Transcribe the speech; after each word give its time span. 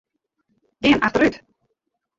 Gean 0.85 1.05
achterút. 1.07 1.35